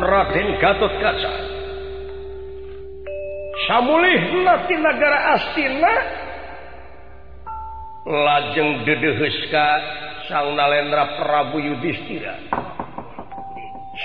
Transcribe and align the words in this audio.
Raden 0.00 0.48
Gatot 0.60 0.94
Kaca. 1.00 1.32
samulih 3.66 4.20
ti 4.70 4.74
negara 4.78 5.18
Astina 5.34 5.92
lajeng 8.06 8.86
dedeheska 8.86 9.66
sang 10.30 10.54
Nalendra 10.54 11.18
Prabu 11.18 11.58
Yudhistira. 11.58 12.38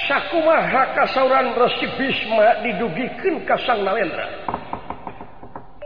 Sakumaha 0.08 0.96
kasauran 0.96 1.52
Resi 1.54 1.88
Bisma 2.00 2.64
didugikeun 2.64 3.44
ka 3.44 3.60
Sang 3.68 3.84
Nalendra. 3.86 4.28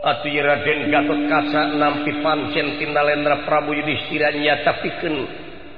Atuh 0.06 0.30
Raden 0.30 0.80
Gatot 0.88 1.20
Kaca 1.28 1.62
nampi 1.76 2.12
pancen 2.24 2.80
ti 2.80 2.86
Nalendra 2.88 3.44
Prabu 3.44 3.76
Yudhistira 3.76 4.32
nyata 4.32 4.80
pikeun 4.80 5.16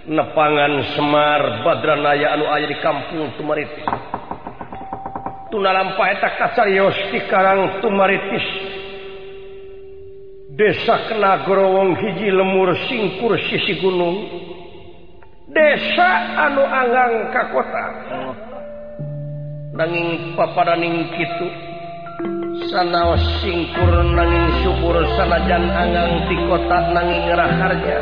nepangan 0.06 0.94
Semar 0.94 1.42
Badranaya 1.66 2.38
anu 2.38 2.46
aya 2.46 2.68
di 2.70 2.76
kampung 2.78 3.34
Tumaritis 3.34 4.07
lampaos 5.56 6.98
di 7.08 7.20
Karang 7.32 7.80
Tumaritis 7.80 8.46
Desa 10.58 11.06
kenagrowong 11.06 11.94
hiji 12.02 12.34
lemur 12.34 12.74
singkur 12.90 13.38
sisi 13.46 13.78
gunung. 13.78 14.26
Desa 15.46 16.10
anu 16.34 16.66
Angang 16.66 17.30
ka 17.30 17.42
kota 17.54 17.86
nanging 19.78 20.34
papadaning 20.34 21.14
Kitu 21.14 21.46
sanaos 22.74 23.22
singkur 23.38 24.02
nanging 24.02 24.50
subur 24.66 24.98
sanajan 25.14 25.62
Angang 25.70 26.26
di 26.26 26.36
kota 26.50 26.78
nanging 26.90 27.38
raharja 27.38 27.98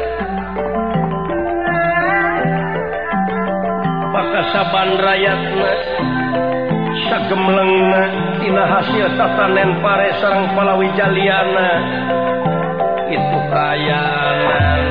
saban 4.52 4.72
Ban 4.72 4.90
rayaatna 5.00 6.15
sagemlengtina 7.16 8.64
hasil 8.68 9.16
tatanen 9.16 9.80
pare 9.80 10.12
sarang 10.20 10.52
Palawijaliana 10.52 11.70
itu 13.08 13.38
kayanan 13.48 14.82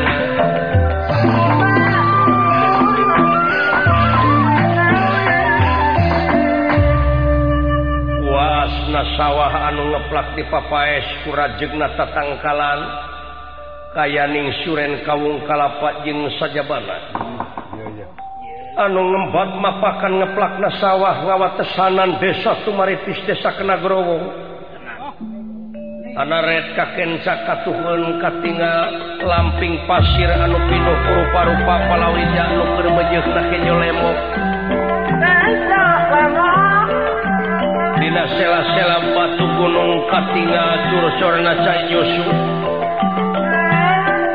wasna 8.25 9.02
sawah 9.14 9.53
anu 9.69 9.94
ngeplak 9.94 10.34
di 10.34 10.44
papaes 10.50 11.06
kurajegna 11.30 11.94
tatangkalan. 11.94 12.81
Kayaning 13.96 14.52
Suren 14.68 15.08
Kawung 15.08 15.47
Kalapat 15.47 16.03
jeung 16.03 16.28
sajabana. 16.35 17.25
anu 18.75 19.02
ngembat 19.08 19.50
mapakan 19.56 20.13
ngeplakna 20.19 20.69
sawah 20.84 21.24
ngawatesanan 21.24 22.19
desa 22.19 22.59
tumaritis 22.68 23.24
desa 23.24 23.56
kena 23.56 23.80
growong 23.80 24.46
anaret 26.16 26.75
kakenca 26.75 27.44
katuhun 27.47 28.19
katingal 28.19 28.91
lamping 29.24 29.80
pasir 29.88 30.28
anu 30.28 30.59
pinuh 30.68 31.00
rupa-rupa 31.08 31.75
palawija 31.88 32.44
anu 32.52 32.64
kermejek 32.75 33.25
nakenyo 33.31 33.75
lemok. 33.80 34.18
Dina 38.00 38.24
sela-sela 38.28 39.00
batu 39.16 39.46
gunung 39.56 40.08
katingal 40.12 40.72
cursorna 40.91 41.53
cayosu 41.64 42.28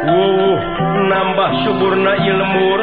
wuh 0.09 0.61
nambah 1.09 1.51
suburna 1.65 2.13
ilmur. 2.25 2.81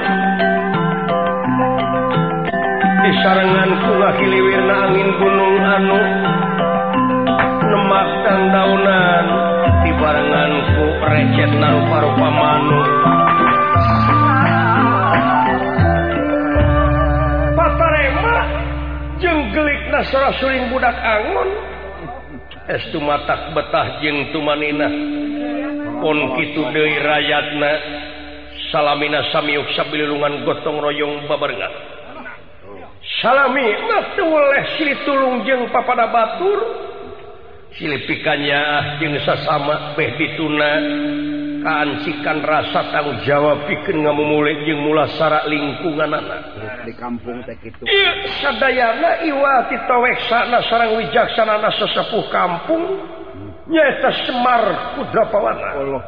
di 3.08 3.16
sarangan 3.24 3.72
kulakiliwirna 3.88 4.76
angin 4.84 5.10
gunung 5.16 5.56
anu 5.64 6.00
nemaktan 7.72 8.42
daunan. 8.52 9.26
Di 9.88 9.92
barenganku 9.96 10.86
recet 11.08 11.52
narupa-rupa 11.56 12.28
manuk. 12.28 12.88
Patarema 17.56 18.38
jenggelik 19.24 19.82
nasara 19.88 20.36
suling 20.44 20.68
budak 20.68 21.00
angon. 21.00 21.50
Estu 22.68 23.00
matak 23.00 23.56
betah 23.56 24.04
jeung 24.04 24.36
tumanina 24.36 24.92
pon 26.04 26.36
kitu 26.36 26.60
deui 26.76 27.00
rayatna. 27.00 27.72
Salamina 28.68 29.32
samiuk 29.32 29.72
sabililungan 29.80 30.44
gotong 30.44 30.84
royong 30.84 31.24
babarengan 31.32 31.96
salami 33.22 33.68
oleh 34.22 34.64
si 34.78 34.88
tulung 35.06 35.46
jeng 35.46 35.70
papada 35.74 36.10
Batur? 36.10 36.60
Silipikannya 37.78 38.98
jengsa 38.98 39.38
sama 39.46 39.94
beh 39.94 40.18
dituna. 40.18 40.72
Kancikan 41.58 42.46
rasa 42.46 42.96
tanggung 42.96 43.20
jawab 43.28 43.68
bikin 43.68 44.00
nggak 44.00 44.16
memulai 44.16 44.56
jeng 44.64 44.82
mula 44.82 45.10
syarat 45.18 45.50
lingkungan 45.52 46.10
anak. 46.10 46.42
Di 46.86 46.94
kampung 46.96 47.44
teh 47.44 47.58
gitu 47.60 47.84
sadayana 48.40 49.26
iwati 49.26 49.76
tawek 49.90 50.16
sana 50.32 50.64
sarang 50.70 50.96
wijaksana 50.96 51.60
anak 51.60 51.74
sesepuh 51.76 52.26
kampung. 52.32 52.84
Nyata 53.68 54.10
semar 54.24 54.64
kudra 54.96 55.28
pawana. 55.28 55.68
Allah. 55.76 56.04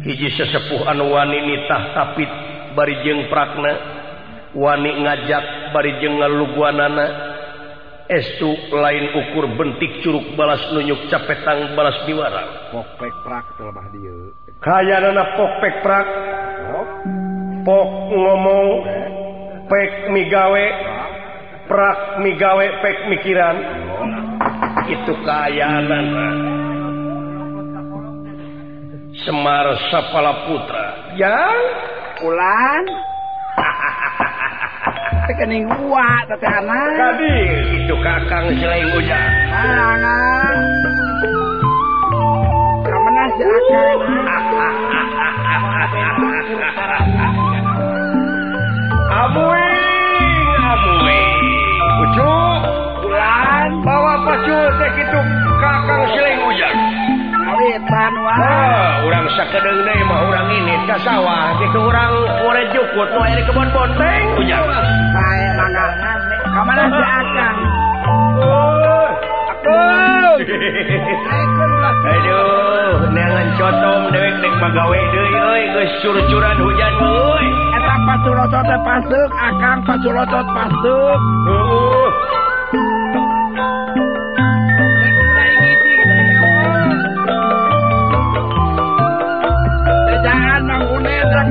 Hiji 0.00 0.32
sesepuh 0.32 0.88
anu 0.88 1.12
wani 1.12 1.38
nitah 1.44 1.82
tapi 1.92 2.24
barijeng 2.72 3.28
prakna. 3.28 3.74
Wani 4.56 4.90
ngajak 5.06 5.59
bari 5.72 5.98
jengaluguanana 6.02 7.06
estu 8.10 8.50
lain 8.74 9.14
ukur 9.14 9.46
bentik 9.54 10.02
Curug 10.02 10.34
balas 10.34 10.60
nunyuk 10.74 11.06
capetang 11.06 11.78
balas 11.78 11.94
diwara. 12.04 12.74
Kay 14.60 14.90
pokpek 15.38 15.74
prak. 15.86 16.08
Pok 17.60 17.90
ngomong 18.16 18.68
pek 19.68 20.10
migawe 20.10 20.64
prak 21.70 21.98
migawe 22.18 22.66
pek 22.82 22.98
mikiran. 23.12 23.56
Itu 24.90 25.14
kayanan 25.22 26.06
Semar 29.22 29.66
Sapala 29.92 30.48
Putra 30.48 31.14
yang 31.14 31.60
pulang 32.18 32.84
kening 35.40 35.64
gua 35.66 36.22
tapi 36.28 36.46
anak. 36.46 36.94
Tadi 36.98 37.36
itu 37.80 37.94
kakang 38.04 38.46
selain 38.60 38.86
hujan 38.92 39.30
anak. 39.50 40.56
Kamana 42.86 43.24
si 43.34 43.42
akang 43.44 43.98
amui 49.10 49.58
eh, 49.58 50.68
amui 50.70 51.18
eh. 51.18 52.02
ucuk. 52.04 52.60
Bulan. 53.04 53.68
Bawa 53.82 54.14
pacul 54.22 54.66
teh 54.78 54.90
gitu 54.98 55.39
pisan 58.00 58.16
wa 58.24 58.32
ah, 58.32 59.04
orang 59.04 59.28
sakedeng 59.36 59.84
deh 59.84 60.00
mah 60.08 60.24
orang 60.24 60.48
ini 60.56 60.74
ke 60.88 60.96
sawah 61.04 61.52
gitu 61.60 61.84
orang 61.84 62.12
orang 62.48 62.66
jukut 62.72 63.08
mau 63.12 63.28
di 63.28 63.42
kebon 63.44 63.68
bonteng 63.76 64.24
punya 64.40 64.56
oh, 64.64 64.84
saya 65.12 65.48
mana? 65.60 65.84
Kamana 66.50 66.84
si 66.88 67.04
akan 67.04 67.54
Aduh, 72.00 73.12
neangan 73.12 73.48
cotong 73.60 74.02
dewek 74.08 74.34
dek 74.40 74.54
magawe 74.56 75.00
deui 75.12 75.30
euy 75.36 75.62
geus 75.76 75.92
curcuran 76.00 76.56
hujan 76.56 76.94
euy. 76.96 77.46
Eta 77.76 77.96
pasulotot 78.08 78.70
pasuk, 78.80 79.30
akang 79.36 79.80
pasulotot 79.84 80.46
pasuk. 80.56 81.18
Heeh. 81.44 82.09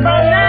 para. 0.04 0.49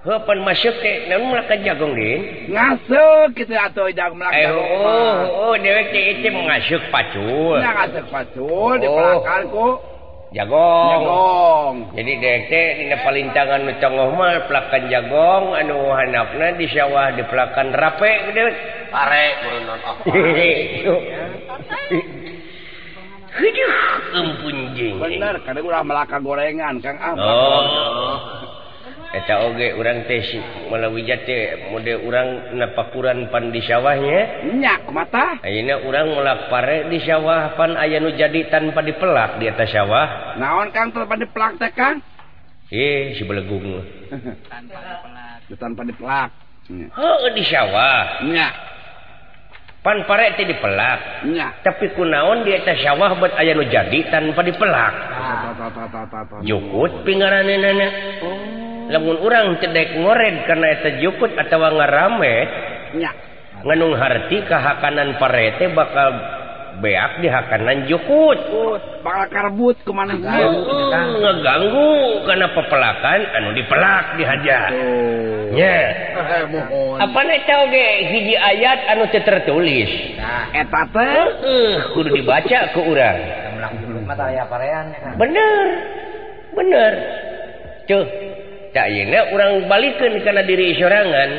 Hepan 0.00 0.40
masuk 0.40 0.72
teh 0.80 1.12
naon 1.12 1.28
melakukan 1.28 1.60
jagung 1.60 1.92
din? 1.92 2.48
Ngasuk 2.48 3.36
gitu 3.36 3.52
atau 3.52 3.84
jagung 3.92 4.16
melakukan 4.16 4.48
jagung. 4.48 4.64
Eh, 4.64 4.80
oh, 4.80 5.12
oh, 5.28 5.52
oh, 5.52 5.54
dewek 5.60 5.92
teh 5.92 6.04
itu 6.16 6.28
mengasuk 6.32 6.80
pacul. 6.88 7.60
Nah, 7.60 7.84
ngasuk 7.84 8.08
pacul 8.08 8.48
oh. 8.48 8.80
di 8.80 8.88
pelakar 8.88 9.42
ku. 9.52 9.76
Jagong. 10.32 10.88
Jagong. 10.88 11.74
Jadi 12.00 12.12
dewek 12.16 12.42
teh 12.48 12.66
dina 12.80 12.96
palintangan 13.04 13.60
nu 13.60 13.72
congoh 13.76 14.08
mah 14.16 14.48
pelakan 14.48 14.82
jagong 14.88 15.44
anu 15.60 15.92
handapna 15.92 16.56
di 16.56 16.66
sawah 16.72 17.12
di 17.12 17.22
pelakan 17.28 17.68
rape 17.76 18.12
gede 18.32 18.42
Pare 18.88 19.24
burunan 19.44 19.78
oh. 19.84 21.00
Aduh, 23.30 23.72
ampun 24.16 24.56
jeng. 24.74 24.96
Bener, 24.98 25.38
kadang 25.46 25.62
ulah 25.62 25.86
melaka 25.86 26.18
gorengan, 26.18 26.82
Kang 26.82 26.98
Ahmad. 26.98 27.22
Oh. 27.22 28.59
eta 29.10 29.42
oge 29.42 29.74
urang 29.74 30.06
teh 30.06 30.22
malawijat 30.70 31.26
mode 31.74 31.94
urang 32.06 32.54
napakuran 32.54 33.26
pan 33.34 33.50
di 33.50 33.58
sawahnya 33.58 34.46
minyak 34.46 34.86
mata. 34.86 35.42
Ayeuna 35.42 35.82
urang 35.82 36.14
melak 36.14 36.46
pare 36.46 36.86
di 36.86 37.02
sawah 37.02 37.58
pan 37.58 37.74
aya 37.74 37.98
nu 37.98 38.14
jadi 38.14 38.46
tanpa 38.46 38.86
dipelak 38.86 39.42
di 39.42 39.50
atas 39.50 39.74
sawah 39.74 40.38
naon 40.38 40.70
kang 40.70 40.94
tanpa 40.94 41.18
dipelak 41.18 41.58
teh 41.58 41.70
kang? 41.74 41.98
Eh 42.70 43.18
si 43.18 43.26
belegung 43.26 43.82
tanpa 44.46 44.78
dipelak. 44.78 45.38
Tanpa 45.58 45.82
dipelak. 45.82 46.30
Oh 46.94 47.26
di 47.34 47.42
sawah 47.50 48.22
minyak 48.22 48.52
pan 49.82 50.06
pare 50.06 50.38
teh 50.38 50.46
dipelak. 50.46 51.26
Minyak 51.26 51.66
tapi 51.66 51.90
kunaon 51.98 52.46
di 52.46 52.54
atas 52.54 52.78
sawah 52.78 53.18
buat 53.18 53.34
aya 53.34 53.58
nu 53.58 53.66
jadi 53.66 54.06
tanpa 54.06 54.46
dipelak? 54.46 54.94
Ah. 55.18 55.50
jukut 56.46 57.02
pingaran 57.02 57.42
nenek 57.42 58.22
oh. 58.22 58.69
lamun 58.90 59.16
urang 59.22 59.56
cedek 59.62 59.96
ngored 59.98 60.46
karena 60.50 60.82
atawa 60.82 61.26
atau 61.38 61.58
ngaramenya 61.78 63.12
nganung 63.62 63.94
harti 63.94 64.40
kehakanan 64.44 65.20
parete 65.20 65.68
bakal 65.70 66.10
beak 66.80 67.20
di 67.20 67.28
hakanan 67.28 67.84
jukut. 67.86 68.38
Bakal 69.04 69.26
karbut 69.32 69.76
kemana 69.84 70.16
ngeganggu 70.16 71.92
karena 72.24 72.46
pepelakan 72.56 73.20
anu 73.36 73.48
dipelak 73.52 74.16
dihajar. 74.16 74.70
Nya. 75.50 75.76
Eh, 75.76 75.86
Apa 77.00 77.18
nih 77.26 77.38
tau 77.44 77.68
ge? 77.68 77.88
Hiji 78.12 78.34
ayat 78.38 78.78
anu 78.96 79.04
tertulis. 79.12 79.90
Nah 80.16 80.46
eta 80.56 80.82
teh. 80.88 81.24
Kudu 81.96 82.08
dibaca 82.16 82.58
ke 82.72 82.80
urang. 82.80 83.18
Bener. 85.20 85.64
Bener. 86.56 86.92
Cuh 87.90 88.29
Dayina 88.70 89.34
orang 89.34 89.66
balikin 89.66 90.22
karena 90.22 90.46
diri 90.46 90.78
serangan 90.78 91.30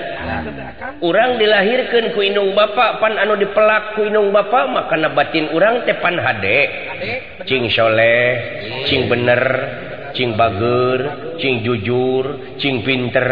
orang 0.99 1.39
dilahirkan 1.39 2.11
kuinung 2.11 2.51
Bapak 2.51 2.99
pan 2.99 3.15
anu 3.15 3.39
dipelak 3.39 3.95
ku 3.95 4.03
indung 4.03 4.35
Bapak 4.35 4.67
makanan 4.67 5.15
batin 5.15 5.47
orang 5.55 5.87
tepan 5.87 6.19
Hdekingsholeh 6.19 8.27
Cing 8.83 9.07
bener 9.07 9.43
Cing 10.11 10.35
Bager 10.35 10.99
Cing 11.39 11.63
jujur 11.63 12.59
Cing 12.59 12.83
pinter. 12.83 13.31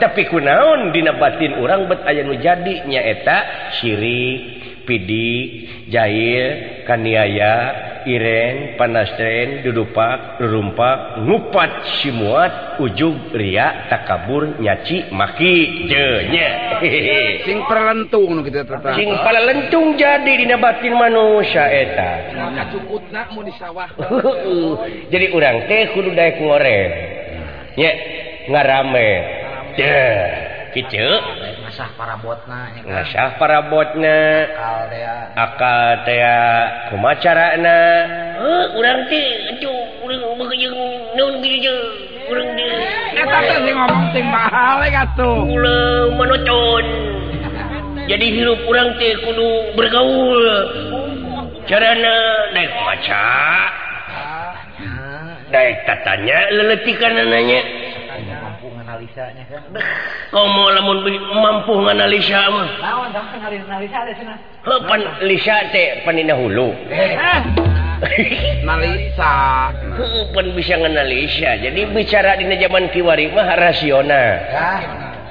Tapi 0.00 0.24
kunaon 0.26 0.90
dina 0.96 1.12
batin 1.20 1.52
orang 1.60 1.84
bet 1.86 2.00
aya 2.08 2.24
nu 2.24 2.40
jadinya 2.40 3.04
eta 3.04 3.44
syirik. 3.78 4.53
pidi 4.86 5.66
jahil 5.90 6.84
Kaniaya 6.84 7.54
Iren 8.04 8.76
panasren 8.76 9.64
dudupak 9.64 10.36
rumpak 10.44 11.24
ngupat 11.24 11.72
simuat 12.04 12.76
ujung 12.76 13.32
Ria 13.32 13.88
takabur 13.88 14.60
nyaci 14.60 15.08
maki 15.08 15.88
jenya. 15.88 16.48
Sing 17.48 17.64
perlentung 17.64 18.44
gitu 18.44 18.60
sing 18.92 19.08
pala 19.24 19.40
lentung 19.48 19.96
jadi 19.96 20.36
dina 20.36 20.60
batin 20.60 20.92
manusia 20.92 21.64
eta. 21.64 22.12
Cukupna 22.76 23.32
mau 23.32 23.40
di 23.40 23.52
sawah. 23.56 23.88
Jadi 25.12 25.26
urang 25.32 25.64
teh 25.64 25.96
kudu 25.96 26.12
daek 26.12 26.44
ngoreng 26.44 26.90
nye 27.80 27.90
ngarame 28.52 29.10
teh 29.80 30.16
kicu 30.76 31.08
sah 31.74 31.90
para 31.98 32.14
botna 32.22 32.70
nggak 32.78 33.04
sah 33.10 33.34
para 33.36 33.66
botna 33.66 34.46
akal 35.34 35.90
eh, 35.90 35.94
teh 36.06 36.22
kumacara 36.94 37.58
na 37.58 37.76
uh, 38.38 38.78
urang 38.78 39.10
ti 39.10 39.22
cu 39.58 39.72
urang 40.06 40.22
bagajeng 40.38 40.76
non 41.18 41.32
bijeng 41.42 41.80
urang 42.30 42.48
di 42.54 42.66
kata 43.18 43.36
tuh 43.50 43.58
si 43.66 43.70
ngomong 43.74 44.04
sing 44.14 44.26
mahal 44.30 44.78
ya 44.86 44.90
kato 45.02 45.30
ule 45.50 45.78
menocon 46.14 46.86
jadi 48.04 48.26
hirup 48.36 48.60
urang 48.68 49.00
teh 49.00 49.16
kudu 49.24 49.72
bergaul. 49.80 50.44
Carana 51.64 52.16
naik 52.52 52.76
maca 52.84 53.24
Daik 55.48 55.88
tatanya 55.88 56.52
leletikan 56.52 57.16
nanya 57.16 57.83
mampu 59.04 59.20
nganalisanya 59.20 59.44
kan? 59.52 59.62
Kamu 60.32 60.62
lamun 60.72 60.98
bi- 61.04 61.24
mampu 61.36 61.74
nganalisa 61.84 62.40
mah. 62.48 62.68
Naon 62.80 63.08
dong 63.12 63.28
analisa 63.36 63.96
ada 64.00 64.12
sana 64.16 64.34
Hepan 64.64 65.00
lisa 65.28 65.56
teh 65.72 66.00
panina 66.08 66.32
hulu. 66.32 66.72
Eh, 66.88 67.12
eh. 67.12 67.40
Nalisa. 68.66 69.70
pan 70.32 70.46
bisa 70.56 70.74
nganalisa. 70.80 71.60
Jadi 71.60 71.80
bicara 71.92 72.36
di 72.40 72.48
zaman 72.48 72.88
kiwari 72.90 73.28
mah 73.28 73.48
rasional. 73.60 74.40
Ah. 74.52 74.80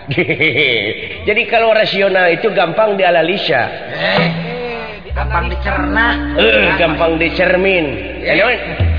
Jadi 1.28 1.42
kalau 1.48 1.72
rasional 1.72 2.28
itu 2.36 2.52
gampang 2.52 3.00
dianalisa 3.00 3.64
eh. 3.96 4.28
gampang 5.16 5.48
dicerna. 5.48 6.36
Eh 6.36 6.76
gampang 6.76 7.16
dicermin. 7.16 7.86
Ano, 8.28 8.46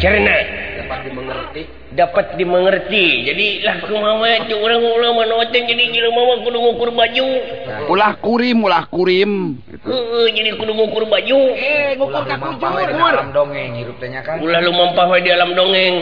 cerna. 0.00 0.34
Dapat 0.80 0.98
dimengerti. 1.04 1.83
dapat 1.94 2.34
dimengerti. 2.34 3.26
Jadi 3.30 3.46
lah 3.62 3.78
kumaha 3.86 4.44
itu 4.44 4.54
orang 4.58 4.82
ulama 4.82 5.22
noten 5.24 5.62
jadi 5.64 5.82
jelema 5.94 6.20
mah 6.20 6.38
kudu 6.42 6.58
ngukur 6.58 6.90
baju. 6.90 7.26
Ulah 7.88 8.12
kurim, 8.18 8.58
ulah 8.66 8.84
kurim. 8.90 9.62
Heeh, 9.70 10.26
jadi 10.34 10.50
kudu 10.58 10.74
ngukur 10.74 11.06
baju. 11.06 11.38
Eh 11.54 11.94
ngukur 11.94 12.22
ka 12.26 12.36
kujur 12.38 13.14
dongeng 13.30 13.72
hirup 13.78 13.96
teh 14.02 14.10
kan. 14.10 14.42
Ulah 14.42 14.60
lu 14.60 14.74
mampah 14.74 15.08
di 15.22 15.30
alam 15.30 15.54
dongeng. 15.54 15.94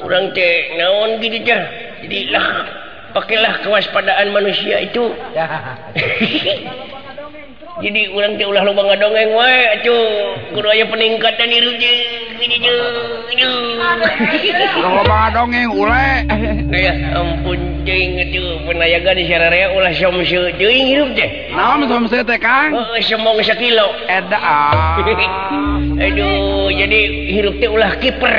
Kurang 0.00 0.32
teh 0.32 0.78
naon 0.78 1.20
gitu 1.20 1.38
teh? 1.44 1.62
Jadi 2.06 2.18
lah 2.32 2.46
pakailah 3.12 3.60
kewaspadaan 3.66 4.30
manusia 4.32 4.80
itu. 4.80 5.10
Ya. 5.36 5.46
jadi 7.80 8.12
orang 8.12 8.36
teh 8.36 8.44
ulah 8.44 8.60
lubang 8.60 8.92
dongeng 9.00 9.32
wae 9.32 9.80
atuh 9.80 10.04
kudu 10.52 10.68
aya 10.68 10.84
peningkatan 10.84 11.48
hirup 11.48 11.74
je 11.80 11.92
ini 12.40 12.56
je 12.60 12.72
lubang 14.80 15.32
dongeng 15.32 15.68
ule. 15.72 16.08
Aya 16.76 16.92
ampun 17.16 17.82
cing 17.88 18.20
atuh 18.20 18.68
penayaga 18.68 18.84
aya 18.84 18.98
gadis 19.16 19.26
sararea 19.32 19.66
ulah 19.72 19.92
somse 19.96 20.38
teuing 20.60 20.92
hirup 20.92 21.10
teh 21.16 21.48
naon 21.56 21.88
somse 21.88 22.20
teh 22.20 22.36
kang? 22.36 22.76
Heeh 22.76 23.00
semong 23.00 23.40
sakilo 23.40 23.96
eta 24.12 24.36
ah. 24.36 25.00
aduh 26.04 26.68
jadi 26.68 27.00
hirup 27.32 27.56
teh 27.64 27.68
ulah 27.72 27.96
kiper. 27.96 28.36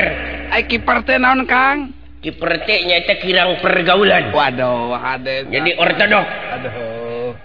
Ai 0.54 0.62
kiper 0.70 1.02
teh 1.02 1.18
naon 1.18 1.42
kang? 1.50 1.90
Kiper 2.22 2.62
teh 2.62 2.86
nyaeta 2.86 3.18
kirang 3.18 3.58
pergaulan. 3.58 4.30
Waduh 4.30 4.94
hade. 5.02 5.50
Jadi 5.50 5.70
ortodok. 5.74 6.26
Aduh. 6.54 7.01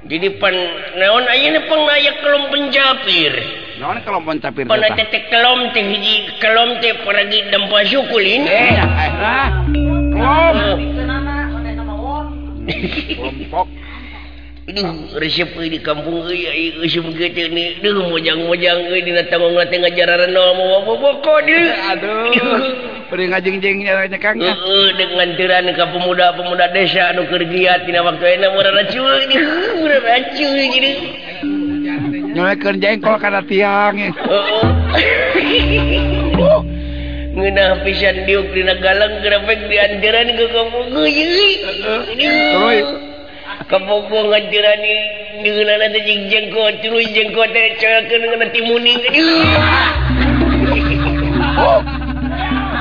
jadi 0.08 0.28
pan 0.40 0.56
naon 0.98 1.26
ayeuna 1.28 1.66
panglayak 1.68 2.16
kelompok 2.24 2.72
capir 2.72 3.34
naon 3.80 3.98
kelompok 4.04 4.40
capir 4.42 4.64
pan 4.68 4.80
teh 4.82 5.24
kelom 5.32 5.72
teh 5.72 5.84
hiji 5.84 6.16
kelom 6.40 6.80
teh 6.80 6.94
paragi 7.04 7.48
dempa 7.52 7.80
syukulin 7.88 8.44
eh, 8.48 8.72
eh, 8.76 8.80
eh, 8.80 9.12
eh. 9.12 9.48
nah 10.16 10.52
kelom 10.54 10.80
kelompok 13.16 13.68
Aduh, 14.68 15.16
resep 15.16 15.56
di 15.72 15.80
kampung 15.80 16.28
euy 16.28 16.76
resep 16.84 17.08
ge 17.16 17.32
teh 17.32 17.48
ni. 17.48 17.80
Duh 17.80 18.04
mojang-mojang 18.12 18.92
euy 18.92 19.00
dina 19.00 19.24
tanggung 19.32 19.56
teh 19.56 19.80
ngajararan 19.80 20.28
nama 20.36 20.84
boboko 20.84 21.40
dieu 21.48 21.72
aduh. 21.72 22.84
ngajeng-jengnya 23.08 24.12
Kang 24.20 24.36
Heeh 24.44 24.88
dengan 25.00 25.32
tiran 25.40 25.72
ke 25.72 25.86
pemuda-pemuda 25.96 26.76
desa 26.76 27.16
anu 27.16 27.24
keur 27.32 27.40
giat 27.48 27.88
dina 27.88 28.04
waktu 28.04 28.36
enak 28.36 28.52
murah 28.52 28.74
racun 28.76 29.32
murah 29.80 30.02
racu 30.04 30.48
gitu. 30.48 30.92
Nyoe 32.36 32.54
jengkol 32.84 33.16
kana 33.16 33.42
tiang. 33.48 33.96
Heeh. 33.96 34.66
Ngeunah 37.38 37.86
pisan 37.86 38.26
diuk 38.26 38.50
dina 38.52 38.76
galang 38.82 39.24
grafik 39.24 39.60
dianjuran 39.72 40.28
ke 40.36 40.46
kampung 40.52 40.88
euy. 40.92 41.64
Heeh. 41.88 42.82
Kampung 43.72 44.04
ngajuran 44.12 44.78
ni 44.84 44.96
ngeunana 45.48 45.86
teh 45.96 46.04
jengkol 46.28 46.76
tuluy 46.84 47.08
jengkol 47.16 47.48
teh 47.56 47.78
coyakeun 47.80 48.24
kana 48.36 48.46
timuning. 48.52 49.00
Oh. 51.58 51.82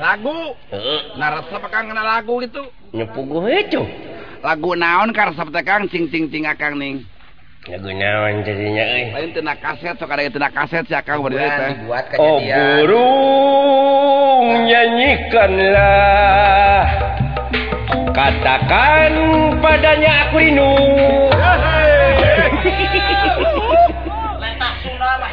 lagu? 0.00 0.56
Naraskan 1.20 1.92
lagu 1.92 2.40
gitu? 2.40 2.64
Nyepugucu 2.96 3.84
lagu 4.40 4.72
naon 4.72 5.12
karena 5.12 5.36
cing 5.36 6.08
singting-ting 6.08 6.48
akang 6.48 6.80
ning. 6.80 7.04
Naon 7.68 8.40
jadinya 8.40 8.80
eh? 8.80 9.12
lain 9.12 9.36
tena 9.36 9.52
kaset 9.52 9.92
so 10.00 10.08
kada 10.08 10.32
tena 10.32 10.48
kaset 10.48 10.88
si 10.88 10.96
akang 10.96 11.20
berita 11.20 11.76
oh 12.16 12.40
burung 12.40 13.04
nyanyikanlah. 14.64 15.84
Katakan 18.16 19.12
padanya 19.60 20.32
aku 20.32 20.40
rindu. 20.40 20.72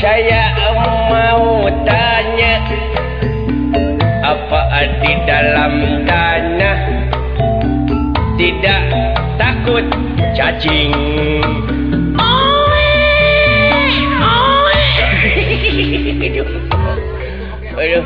Saya 0.00 0.56
mau 1.12 1.68
tanya 1.84 2.56
Apa 4.24 4.88
di 5.04 5.12
dalam 5.28 6.08
tanah 6.08 6.78
Tidak 8.40 8.82
takut 9.36 9.84
cacing 10.32 10.96
Aduh. 16.20 16.48
Aduh. 17.76 18.04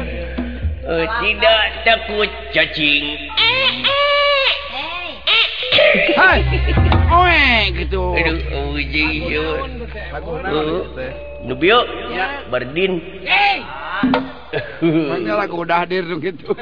Eh, 0.85 1.07
tidak 1.23 1.63
takut 1.87 2.31
cacing. 2.51 3.05
Hai. 6.19 6.41
Oe 7.11 7.47
gitu. 7.79 8.03
Aduh, 8.15 8.39
uji 8.75 9.07
yo. 9.31 9.63
Lagu 10.15 10.33
Oh. 10.43 11.34
dubio 11.45 11.85
ya. 12.13 12.45
berdin 12.49 13.01
hey. 13.25 13.61
ah. 15.41 15.49
udah 15.49 15.85
hadir 15.85 16.05
gitu 16.21 16.53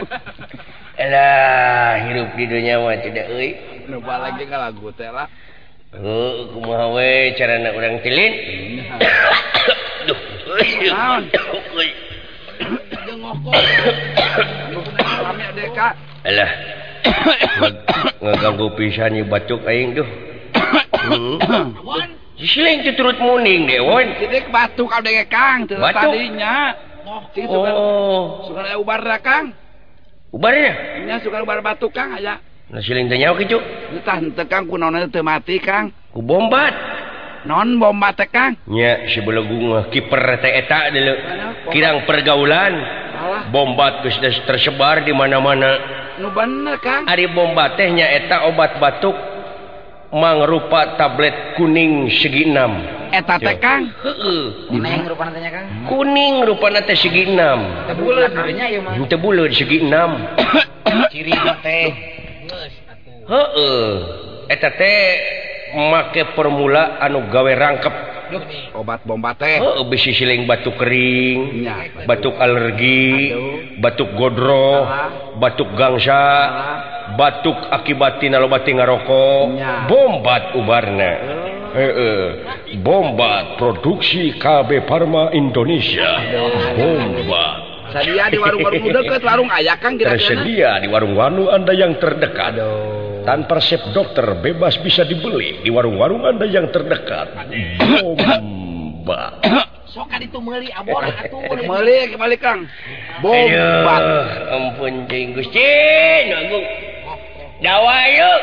Elah 0.92 2.04
hirup 2.04 2.36
di 2.36 2.44
dunia 2.44 2.76
mah 2.76 3.00
tidak 3.00 3.32
euy. 3.32 3.56
Lupa 3.88 4.20
lagi 4.20 4.44
ka 4.44 4.60
lagu 4.60 4.92
teh 4.92 5.08
lah. 5.08 5.24
Heuh 5.96 6.52
kumaha 6.52 6.92
we 6.92 7.32
carana 7.34 7.72
urang 7.72 7.96
tilin? 8.04 8.32
Duh. 10.04 10.18
Naon? 10.92 11.22
Ngokok. 13.08 13.54
Kami 15.00 15.42
ade 15.48 15.64
ka. 15.72 15.96
Elah. 16.28 16.50
Ngaganggu 18.22 18.76
pisan 18.76 19.16
ieu 19.16 19.26
aing 19.64 19.96
duh. 19.96 20.08
Euh. 21.08 22.06
siling 22.40 22.84
teu 22.86 22.96
turut 22.96 23.18
muning 23.20 23.68
de 23.68 23.78
won 23.82 24.06
sidik 24.16 24.48
batuk 24.48 24.88
ka 24.88 25.04
dege 25.04 25.28
kang. 25.28 25.68
Teu 25.68 25.80
tadinya. 25.80 26.76
Oh. 27.02 28.46
suka 28.46 28.62
oh. 28.72 28.80
ubar 28.80 29.02
da 29.02 29.18
kang. 29.18 29.52
Ubarnya 30.32 31.04
nya 31.04 31.20
suka 31.20 31.42
ubar 31.42 31.60
batu 31.60 31.92
kang 31.92 32.16
aya 32.16 32.40
na 32.72 32.80
siling 32.80 33.10
teh 33.10 33.20
nyaok 33.20 33.42
kicu 33.44 33.58
teh 34.00 34.46
kang 34.48 34.64
kunaon 34.64 35.10
teu 35.12 35.20
mati 35.20 35.60
kang. 35.60 35.92
Ku 36.14 36.24
bombat. 36.24 36.72
Non 37.42 37.74
bomba 37.74 38.14
teh 38.14 38.30
kang? 38.30 38.54
Nya 38.70 39.10
si 39.10 39.18
belegung 39.18 39.74
kiper 39.90 40.38
teh 40.38 40.52
eta 40.62 40.94
deuleuk 40.94 41.18
kirang 41.74 42.06
pergaulan. 42.06 43.02
Bombat 43.50 44.06
geus 44.06 44.18
tersebar 44.46 45.02
di 45.02 45.10
mana-mana. 45.10 45.78
Nu 46.22 46.30
bener 46.30 46.78
kang. 46.78 47.04
Ari 47.10 47.26
bombat 47.34 47.74
teh 47.74 47.90
nya 47.90 48.06
eta 48.14 48.46
obat 48.46 48.78
batuk. 48.78 49.31
mangrupa 50.12 50.94
tablet 51.00 51.56
kuning 51.56 52.12
segi 52.20 52.44
enam. 52.44 52.84
Eta 53.12 53.40
teh 53.40 53.56
Kang? 53.56 53.88
Heeh. 54.04 54.68
Kuning 54.68 55.08
rupana 55.08 55.30
teh 55.32 55.42
Kang? 55.48 55.66
Kuning 55.88 56.34
rupana 56.44 56.80
teh 56.84 56.96
segi 56.96 57.32
enam. 57.32 57.88
Teh 57.88 57.96
buleud 57.96 58.32
nya 58.52 58.68
ieu 58.68 58.84
mah. 58.84 58.96
Teh 59.08 59.18
buleud 59.18 59.52
segi 59.56 59.80
enam. 59.80 60.20
Ciri 61.12 61.32
teh. 61.64 61.86
Heeh. 63.24 63.88
Eta 64.52 64.68
teh 64.76 65.00
make 65.88 66.22
formula 66.36 67.00
anu 67.00 67.24
gawe 67.32 67.52
rangkep. 67.56 67.94
Obat 68.76 69.04
bomba 69.04 69.36
teh. 69.36 69.60
Heeh 69.60 69.84
bisi 69.92 70.16
siling 70.16 70.48
batuk 70.48 70.80
kering 70.80 71.68
ya, 71.68 72.04
batuk 72.08 72.32
alergi 72.40 73.28
Aduh. 73.28 73.76
batuk 73.76 74.08
godro 74.16 74.88
Aha. 74.88 75.36
batuk 75.36 75.68
gangsa 75.76 76.16
Aha. 76.16 76.91
Batuk 77.18 77.58
akibatina 77.70 78.38
lo 78.38 78.48
bati 78.48 78.70
ngarokok 78.74 79.44
Nya. 79.54 79.72
bombat 79.86 80.56
ubarna. 80.56 81.12
Heeh 81.72 82.24
bombat 82.84 83.56
produksi 83.56 84.36
KB 84.36 84.84
Pharma 84.84 85.32
Indonesia. 85.32 86.10
Bombat. 86.76 87.58
Sadia 87.92 88.32
di 88.32 88.40
warung-warung 88.40 88.88
deket 88.88 89.20
warung 89.20 89.50
aya 89.52 89.76
kang 89.76 90.00
kira-kira? 90.00 90.16
Tersedia 90.16 90.80
di 90.80 90.88
warung-warung 90.88 91.52
Anda 91.52 91.76
yang 91.76 92.00
terdekat. 92.00 92.56
Tanpa 93.22 93.60
resep 93.60 93.92
dokter 93.92 94.24
bebas 94.40 94.80
bisa 94.80 95.04
dibeli 95.04 95.60
di 95.60 95.70
warung-warung 95.70 96.24
Anda 96.24 96.48
yang 96.48 96.72
terdekat. 96.72 97.36
Bombat 97.78 99.32
soka 99.92 100.16
ditumeli 100.16 100.72
abor 100.72 101.04
ah, 101.04 101.12
atuh 101.28 101.44
eh, 101.52 101.68
meuli 101.68 102.08
kembali 102.08 102.36
Kang 102.40 102.64
bombat 103.20 104.02
ampun 104.48 105.04
jeung 105.06 105.36
Gusti 105.36 105.68
agung 106.32 106.66
dawa 107.60 107.96
yuk 108.08 108.42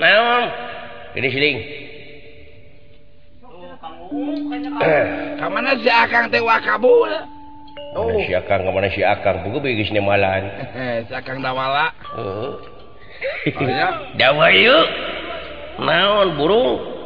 naon 0.00 0.44
gede 1.12 1.28
siling 1.28 1.58
ka 5.36 5.46
mana 5.52 5.76
si 5.76 5.92
Akang 5.92 6.32
teh 6.32 6.40
wakabul 6.40 7.12
Oh. 7.96 8.12
Si 8.20 8.36
Akang 8.36 8.68
kemana 8.68 8.92
si 8.92 9.00
Akang? 9.00 9.48
Buku 9.48 9.64
bagi 9.64 9.88
sini 9.88 10.04
malan. 10.04 10.44
Eh, 10.76 11.08
si 11.08 11.12
Akang 11.16 11.40
dawala. 11.40 11.88
Uh. 12.12 12.52
Dawa 14.20 14.52
yuk. 14.52 14.86
Naon 15.80 16.36
burung. 16.36 16.97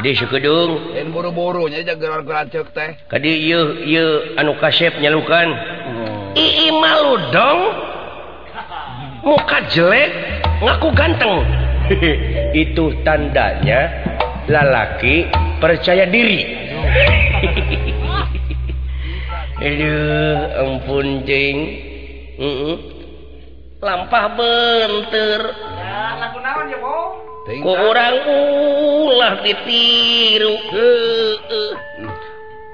jadi 0.00 0.16
sukedung 0.16 0.96
dan 0.96 1.12
buru-burunya 1.12 1.84
jaga 1.84 2.24
teh. 2.72 2.96
Tadi 3.12 3.52
anu 4.40 4.56
kasep 4.56 4.96
nyalukan. 4.96 5.48
Oh. 5.52 6.40
Ii 6.40 6.72
malu 6.72 7.20
dong. 7.28 7.60
Muka 9.20 9.68
jelek 9.68 10.08
ngaku 10.64 10.88
ganteng. 10.96 11.44
Itu 12.64 12.96
tandanya 13.04 13.92
lalaki 14.48 15.28
percaya 15.60 16.08
diri. 16.08 16.48
Aduh, 19.60 20.64
ampun 20.64 21.28
cing 21.28 21.56
Mm. 22.40 22.76
Lampah 23.84 24.32
benter. 24.32 25.40
Ya, 25.76 26.16
lagu 26.16 26.40
naon 26.40 26.72
ya, 26.72 26.80
Bang? 26.80 27.29
kurang 27.44 28.16
ulah 28.28 29.40
ditiru. 29.44 30.54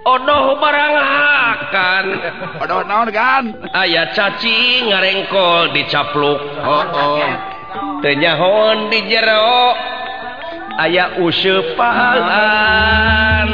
Odoh 0.06 0.62
barangakan 0.62 2.04
Odoh 2.62 2.86
naon 2.86 3.10
kan 3.10 3.58
Aya 3.74 4.14
caci 4.14 4.86
ngarengkol 4.86 5.74
dicapluk. 5.74 6.38
Oh 6.62 6.84
oh. 6.94 7.26
Tenyahon 8.06 8.86
di 8.86 9.02
jero 9.10 9.74
Aya 10.78 11.18
usupan 11.18 12.22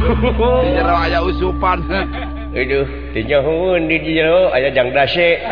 Di 0.00 0.70
jero 0.72 0.94
aya 0.96 1.20
usupan. 1.28 1.84
Aduh 2.56 2.86
tenyahon 3.12 3.84
di 3.84 4.00
jero 4.16 4.48
aya 4.56 4.72
jang 4.72 4.96
dase 4.96 5.44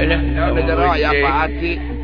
Aduh. 0.00 0.20
Di 0.32 0.62
jero 0.64 0.86
aya 0.96 1.12
paci 1.12 1.95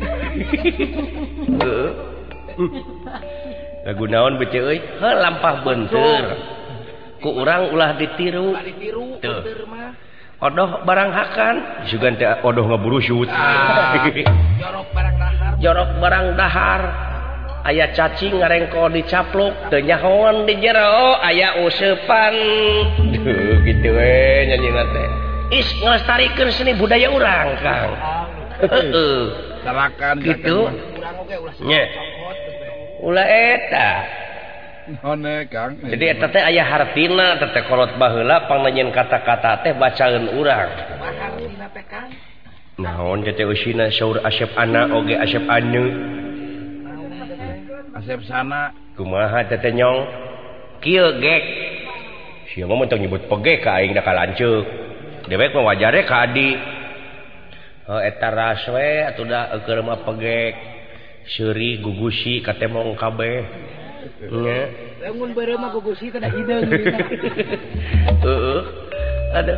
lagu 3.83 4.03
naon 4.07 4.39
bece 4.39 4.59
euy 4.59 4.79
heh 4.79 5.15
lampah 5.19 5.55
beunteur. 5.65 6.25
ku 7.23 7.31
urang 7.39 7.71
ulah 7.71 7.95
ditiru 7.95 8.51
ditiru 8.59 9.19
odoh 10.43 10.83
barang 10.83 11.11
hakan 11.15 11.55
juga 11.87 12.11
odoh 12.43 12.67
ngaburusut 12.67 13.31
jorok 13.31 14.87
barang 14.91 15.15
dahar. 15.15 15.51
Jorok 15.63 15.89
barang 16.03 16.27
dahar. 16.35 16.81
Aya 17.63 17.95
cacing 17.95 18.43
ngarengko 18.43 18.91
dicapluk 18.91 19.55
tenyahon 19.71 20.43
di 20.43 20.59
jero 20.59 21.15
aya 21.23 21.63
useupan 21.63 22.35
Duh, 23.23 23.63
gitu 23.63 23.87
we 23.87 24.51
nyanyina 24.51 24.83
teh 24.91 25.07
is 25.55 25.71
ngelestarikeun 25.79 26.51
seni 26.51 26.75
budaya 26.75 27.07
urang 27.07 27.55
kang 27.63 27.95
serakan 29.63 30.15
gitu. 30.21 30.69
ula 33.03 33.23
eta. 33.25 33.91
Jadi 35.87 36.05
eta 36.11 36.27
teh 36.27 36.43
aya 36.43 36.63
hartina 36.67 37.39
tete 37.39 37.63
kolot 37.71 37.95
baheula 37.95 38.51
pangnyen 38.51 38.91
kata-kata 38.91 39.63
teh 39.63 39.71
bacaan 39.79 40.27
urang. 40.35 40.71
Naon 42.75 43.23
teh 43.23 43.47
usina 43.47 43.87
saur 43.95 44.19
Asep 44.27 44.51
ana 44.59 44.91
oge 44.91 45.15
asep 45.15 45.43
anu 45.47 45.85
asep 47.95 48.19
sana. 48.27 48.75
Kumaha 48.99 49.47
tete 49.47 49.71
nyong? 49.71 50.03
Kieu 50.83 51.15
gek. 51.23 51.43
Sia 52.51 52.67
mah 52.67 52.75
mentong 52.75 52.99
nyebut 52.99 53.23
pege 53.31 53.63
ka 53.63 53.79
aing 53.79 53.95
da 53.95 54.03
kalanceuk. 54.03 54.67
dewek 55.31 55.55
mah 55.55 55.63
wajare 55.71 56.03
ka 56.03 56.27
adi. 56.27 56.72
Eh, 57.83 58.01
eta 58.07 58.31
raswe 58.31 59.11
atau 59.11 59.27
udah 59.27 59.59
eukeur 59.59 59.75
eh, 59.75 59.79
rumah 59.83 59.99
pegek. 60.07 60.55
Syuri 61.35 61.83
gugusi 61.83 62.39
katemong 62.39 62.95
kabeh. 62.95 63.43
Bangun 65.03 65.31
mah 65.35 65.69
gugusi 65.71 66.07
kada 66.11 66.31
hidung 66.31 66.63
heeh. 68.23 68.61
Ada 69.35 69.55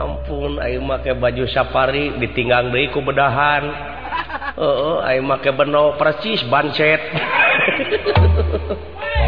ampun 0.00 0.60
ayo 0.60 0.80
make 0.84 1.12
baju 1.16 1.44
safari 1.48 2.16
ditinggang 2.20 2.72
deui 2.72 2.92
ku 2.92 3.00
bedahan. 3.00 3.64
Heeh 4.56 4.96
ayo 5.08 5.20
make 5.24 5.48
beno 5.52 5.96
persis 5.96 6.44
bancet. 6.48 7.00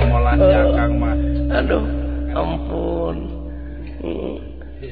Omolan 0.05 0.41
jakang 0.41 0.93
mah. 1.01 1.17
Aduh 1.65 1.85
ampun. 2.33 3.17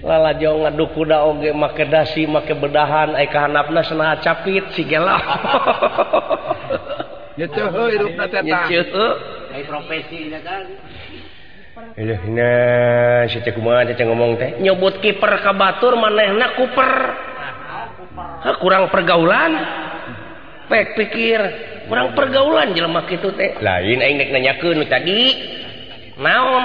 lala 0.02 0.34
jauh 0.34 0.66
ngadu 0.66 0.84
kuda 0.92 1.22
oge 1.30 1.50
make 1.54 1.86
dasi 1.86 2.26
make 2.26 2.50
bedahan 2.58 3.14
ai 3.14 3.30
kahanapna 3.30 3.86
cenah 3.86 4.18
capit 4.18 4.66
sigela 4.74 5.16
nyeuh 7.38 7.88
hidupna 7.88 8.24
teh 8.28 8.42
tah 8.42 8.66
nyeuh 8.68 9.12
ai 9.52 9.62
profesi 9.68 10.32
kan? 10.32 10.64
Ilahna 11.96 12.52
si 13.28 13.40
teh 13.40 13.52
kumaha 13.52 13.88
teh 13.88 14.04
ngomong 14.04 14.36
teh? 14.36 14.60
Nyebut 14.60 15.00
kiper 15.00 15.40
ka 15.40 15.52
batur 15.56 15.96
manehna 15.96 16.56
kuper. 16.56 16.92
Hah, 18.16 18.56
kurang 18.60 18.92
pergaulan. 18.92 19.52
Pek 20.68 20.96
pikir 20.96 21.40
kurang 21.88 22.16
pergaulan 22.16 22.72
jelema 22.76 23.04
kitu 23.08 23.32
teh. 23.36 23.60
Lain 23.60 23.98
aing 24.00 24.16
nek 24.20 24.30
nanyakeun 24.32 24.80
nu 24.80 24.86
tadi. 24.88 25.20
Naon? 26.20 26.64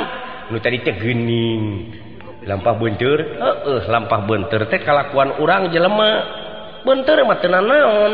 Nu 0.51 0.57
tadi 0.59 0.83
teh 0.83 0.95
geuning. 0.95 1.91
lampah 2.47 2.73
beunteur? 2.79 3.19
eh 3.19 3.81
lampah 3.91 4.19
beunteur 4.23 4.61
teh 4.71 4.79
kalakuan 4.81 5.35
urang 5.43 5.67
jelema. 5.69 6.11
Beunteur 6.87 7.19
mah 7.27 7.37
teu 7.43 7.51
naon 7.51 8.13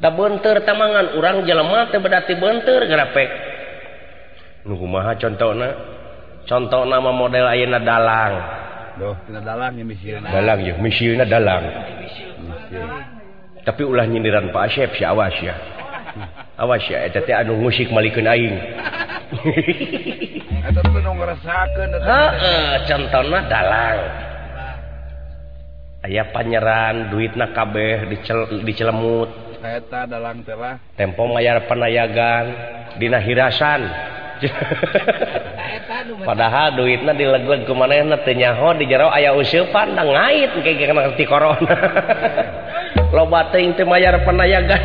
da 0.00 0.08
beunteur 0.12 0.60
tamangan 0.62 1.16
urang 1.16 1.42
jelema 1.48 1.88
teh 1.88 1.96
berarti 1.96 2.36
beunteur 2.36 2.84
grapek 2.84 3.30
nu 4.68 4.76
kumaha 4.76 5.16
contohna? 5.16 5.68
Contona 6.48 6.98
mah 6.98 7.14
model 7.14 7.46
ayeuna 7.46 7.78
dalang. 7.78 8.34
Duh 8.98 9.14
tina 9.22 9.38
dalang 9.38 9.70
ya 9.78 9.84
misilna. 9.86 10.28
Dalang 10.34 10.58
ya 10.66 10.74
misilna 10.82 11.24
dalang. 11.24 11.62
Tapi 13.62 13.82
ulah 13.86 14.02
nyindiran 14.08 14.50
Pak 14.50 14.62
Asep 14.66 14.90
si 14.98 15.06
awas 15.06 15.36
ya. 15.38 15.54
awas 16.60 16.84
ya 16.84 17.08
anu 17.40 17.56
musik 17.56 17.88
malikeun 17.88 18.28
Aing. 18.28 18.56
Contohnya 22.88 23.38
dalang. 23.48 23.98
Aya 26.00 26.32
panyeran 26.32 27.12
duit 27.12 27.32
nakabeh 27.36 28.08
dicelemut. 28.64 29.28
Eta 29.60 30.08
dalang 30.08 30.40
tempo 30.96 31.28
mayar 31.28 31.68
penayagan 31.68 32.44
Dina 32.96 33.20
Hirasan. 33.20 33.82
Padahal 36.28 36.80
duitnya 36.80 37.12
dilegleg 37.12 37.68
kemananyaho 37.68 38.72
di 38.80 38.88
jero 38.88 39.12
ayaah 39.12 39.36
usupan 39.36 39.92
ngait 39.92 40.64
kayak 40.64 40.96
ngerti 40.96 41.28
korona. 41.28 41.76
Loba 43.16 43.52
mayar 43.84 44.24
penayagan 44.24 44.80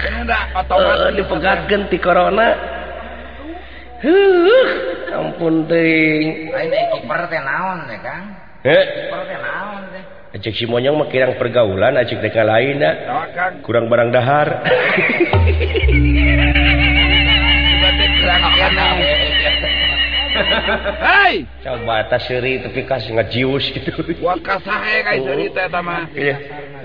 uh, 0.00 1.08
eh, 1.08 1.10
dipegatkan 1.20 1.90
ti 1.92 1.98
korona 2.00 2.48
huh, 4.00 4.68
ampun 5.16 5.68
ting 5.68 6.50
naon 7.44 7.80
Acik 10.30 10.54
si 10.54 10.62
monyong 10.62 10.94
mah 10.94 11.10
kirang 11.10 11.34
pergaulan 11.42 11.98
acik 11.98 12.22
deka 12.22 12.46
lain 12.46 12.78
Kang. 13.34 13.66
Kurang 13.66 13.90
barang 13.90 14.14
dahar. 14.14 14.62
Hai 21.02 21.42
coba 21.66 22.06
atas 22.06 22.30
seri 22.30 22.62
tapi 22.62 22.86
kas 22.86 23.10
ngajius 23.10 23.74
gitu. 23.74 23.90
Wah 24.22 24.38
kasahe 24.38 25.02
kai 25.02 25.18
cerita 25.18 25.66
eta 25.66 25.82
mah. 25.82 26.06
Iya. 26.14 26.36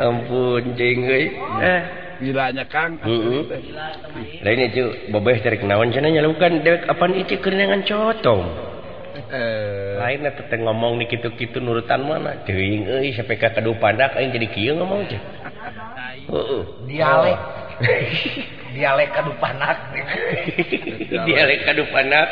Ampun 0.01 0.73
jengeuy. 0.73 1.37
Eh. 1.61 2.04
bilanya 2.19 2.65
Kang. 2.67 2.99
Lain 4.43 4.59
itu 4.61 5.11
bobeh 5.11 5.39
dari 5.41 5.57
kenawan 5.59 5.91
cenah 5.91 6.11
nyalukan 6.11 6.61
dewek 6.63 6.87
apaan 6.87 7.13
itu? 7.17 7.37
Kenangan 7.39 7.81
cotong. 7.83 8.43
Eh. 9.15 9.95
Lain 9.95 10.27
nah 10.27 10.33
teteh 10.35 10.59
ngomong 10.59 10.99
nih 10.99 11.07
gitu-gitu 11.07 11.63
nurutan 11.63 12.03
mana? 12.03 12.35
Deuing 12.43 12.83
euy 12.87 13.15
sampai 13.15 13.39
ka 13.39 13.55
kedu 13.55 13.79
pandak 13.79 14.11
aing 14.19 14.35
jadi 14.35 14.47
kieu 14.51 14.73
ngomong 14.75 15.07
teh 15.07 15.21
heeh. 16.29 16.63
Dialek. 16.89 17.39
Oh. 17.39 17.53
Dialek 18.75 19.09
kadu 19.15 19.31
panak 19.39 19.77
dialek 21.27 21.63
kadu 21.63 21.87
panak 21.95 22.27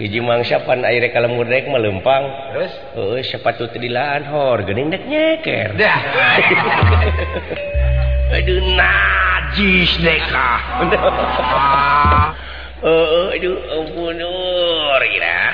hiji 0.00 0.20
mangsa 0.24 0.64
pan 0.64 0.80
air 0.80 1.04
kalemur 1.12 1.44
rek 1.44 1.68
melempang 1.68 2.24
terus? 2.56 2.72
Heeh 2.96 3.20
sepatu 3.28 3.68
tedilaan 3.68 4.24
hor 4.32 4.64
geuning 4.64 4.88
dek 4.88 5.04
nyeker. 5.04 5.76
Dah. 5.76 6.00
Aduh 8.32 8.60
najis 8.72 9.92
nekah. 10.00 10.60
Eh, 12.82 12.90
oh, 12.90 13.30
eh, 13.30 13.38
aduh 13.38 13.56
ampun 13.78 14.18
nur. 14.18 15.02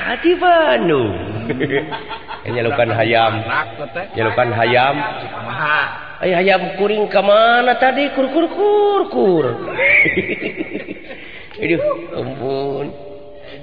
Hati 0.08 0.32
Bandung. 0.40 1.12
Nyalukan 2.56 2.88
hayam. 2.96 3.44
Eh. 3.44 4.16
Nyalukan 4.16 4.48
hayam. 4.56 4.96
Ay, 6.24 6.32
hayam 6.32 6.80
kuring 6.80 7.04
kemana 7.12 7.76
tadi? 7.76 8.08
Kur 8.16 8.32
kur 8.32 8.48
kur 8.48 9.02
kur. 9.12 9.44
aduh 11.68 11.80
ampun. 12.16 12.96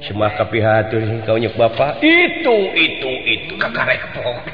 Semua 0.05 0.29
kapihatur 0.37 1.25
kau 1.25 1.41
nyuk 1.41 1.57
bapak. 1.57 2.05
Itu 2.05 2.69
itu 2.69 3.11
itu 3.25 3.53
kakarek 3.57 4.13
pok. 4.13 4.45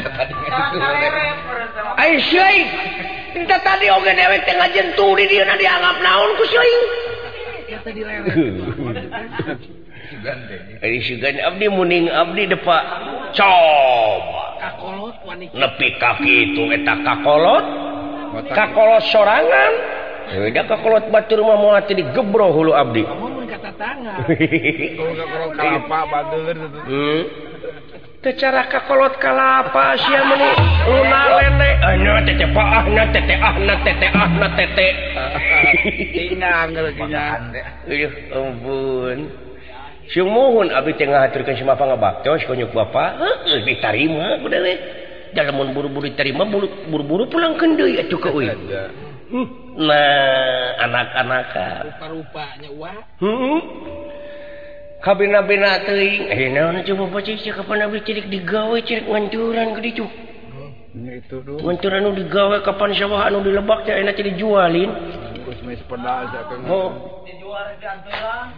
Kakarek. 0.00 0.32
Ai. 2.00 2.16
Kita 3.34 3.56
tadi 3.66 3.90
oge 3.90 4.14
dewek 4.14 4.46
tengah 4.46 4.70
di 4.70 5.24
dia 5.26 5.42
na 5.42 5.58
dianggap 5.58 5.96
naon 5.98 6.30
ku 6.38 6.46
seuing 6.46 6.82
Ari 10.78 10.98
sugan 11.02 11.36
abdi 11.42 11.66
muning 11.66 12.06
abdi 12.06 12.46
depa 12.46 12.76
coba. 13.34 14.44
Kakolot 14.62 15.16
nepi 15.50 15.88
ka 15.98 16.16
kitu 16.22 16.70
eta 16.70 16.94
kakolot? 17.02 17.64
Kakolot. 18.54 19.02
Sorangan? 19.10 19.72
Beda 20.30 20.62
kakolot 20.70 21.10
batur 21.10 21.42
mah 21.42 21.58
moal 21.58 21.82
teh 21.84 21.98
digebro 21.98 22.54
hulu 22.54 22.72
abdi. 22.72 23.02
Kata 23.04 23.70
tangan. 23.76 24.18
Kalau 24.96 25.14
kakolot 25.18 25.50
kalapa 25.58 25.98
batur 26.08 26.56
hmm. 26.86 27.43
secara 28.24 28.64
kakolot 28.72 29.20
kalapa 29.20 30.00
sia 30.00 30.24
meni 30.24 30.48
una 30.88 31.20
lene. 31.36 31.70
Ana 31.84 32.24
tete 32.24 32.46
paah 32.56 32.84
na 32.88 33.04
tete 33.12 33.34
ah 33.36 33.54
na 33.60 33.74
tete 33.84 34.06
ah 34.08 34.30
na 34.32 34.48
tete. 34.56 34.88
Tina 36.16 36.48
angel 36.64 36.88
tina. 36.96 37.24
sumuhun 40.04 40.68
abi 40.72 40.96
tengah 40.96 41.28
haturkeun 41.28 41.56
sama 41.60 41.76
pangabaktos 41.76 42.40
oh, 42.40 42.46
konyuk 42.48 42.72
bapa. 42.72 43.20
Heueuh 43.20 43.60
ditarima 43.68 44.40
kuda 44.40 44.58
we 44.64 44.74
lamun 45.36 45.76
buru-buru 45.76 46.08
diterima 46.08 46.48
buru-buru 46.88 47.28
pulang 47.28 47.60
deui 47.60 48.00
atuh 48.00 48.16
ka 48.16 48.32
euy. 48.32 48.48
Hmm. 49.24 49.48
Nah 49.74 50.78
anak-anak 50.80 51.52
rupa-rupanya 51.92 52.70
wah. 52.72 52.96
Heeh 53.20 53.60
kabina-bina 55.04 55.84
teuing 55.84 56.32
eh 56.32 56.48
naon 56.48 56.80
coba 56.80 57.04
pocik 57.20 57.36
cek 57.44 57.60
kapan 57.60 57.84
abdi 57.84 58.00
cirik 58.08 58.26
digawe 58.32 58.72
cirik 58.80 59.04
ngancuran 59.04 59.76
gede 59.76 60.00
cuk 60.00 60.12
itu 60.96 61.36
dulu 61.44 61.60
ngancuran 61.60 62.00
nu 62.08 62.16
digawe 62.16 62.56
kapan 62.64 62.96
sawah 62.96 63.28
anu 63.28 63.44
dilebak 63.44 63.84
teh 63.84 63.92
enak 63.92 64.16
jadi 64.16 64.32
jualin 64.40 64.88
geus 65.44 65.60
meh 65.60 65.76
sepeda 65.76 66.24
akan 66.24 66.58
oh. 66.72 67.20
Dijual 67.28 67.76
dianturan 67.76 68.48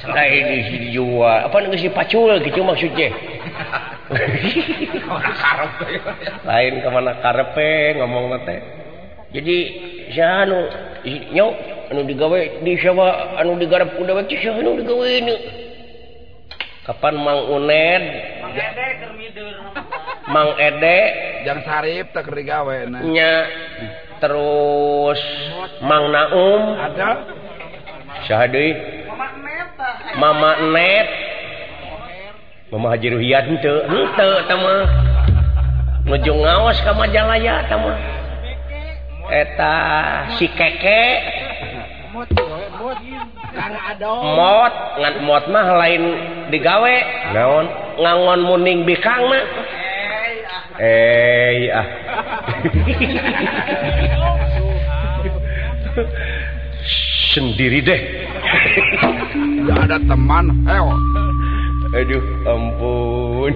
selain 0.00 0.44
isi 0.64 0.90
dijual. 0.90 1.46
Apa 1.46 1.62
nu 1.62 1.76
si 1.78 1.86
pacul 1.92 2.34
gitu 2.42 2.66
maksudnya? 2.66 3.14
Lain 6.48 6.74
kemana 6.82 7.22
karepe 7.22 8.00
ngomong 8.00 8.42
teh. 8.42 8.60
Jadi 9.36 9.56
saya 10.16 10.48
anu 10.48 10.58
nyok 11.06 11.52
anu 11.92 12.00
digawe 12.08 12.40
di 12.64 12.72
sawah 12.80 13.38
anu 13.38 13.54
digarap 13.60 13.94
udah 14.00 14.14
baca 14.18 14.34
anu 14.34 14.80
digawe 14.82 15.08
ini. 15.12 15.63
Kapan 16.84 17.16
Mang 17.16 17.48
Uned? 17.48 18.02
Mang 20.28 20.56
Ede 20.60 21.00
yang 21.48 21.64
Sarip 21.64 22.12
tak 22.12 22.28
gawenya 22.28 23.34
terus 24.20 25.20
Mang 25.80 26.12
Naum? 26.12 26.76
Ada. 26.76 27.10
Syahdi 28.28 28.76
Mama 30.16 30.60
net. 30.72 31.08
Mama 32.70 32.94
Haji 32.94 33.08
Ruhiyat 33.16 33.44
henteu 33.46 33.86
eta 33.86 34.56
mah. 34.58 34.84
Nuju 36.04 36.32
ngaos 36.36 36.78
ka 36.84 36.92
majalaya 36.92 37.64
tama 37.70 37.96
eta 39.32 39.74
si 40.36 40.46
keke. 40.52 41.04
mot 44.04 44.74
ngan 44.98 45.14
mot 45.22 45.44
mah 45.50 45.68
lain 45.78 46.02
digawe. 46.50 46.96
Naon? 47.34 47.66
Ngangon 47.98 48.40
muning 48.42 48.78
bikang 48.82 49.22
mah. 49.30 49.44
Eh 50.82 51.70
ah. 51.70 51.86
Sendiri 57.34 57.78
deh. 57.82 58.00
Gak 59.70 59.80
ada 59.86 59.98
teman 60.02 60.46
heo. 60.66 60.90
Aduh 61.94 62.24
ampun. 62.46 63.52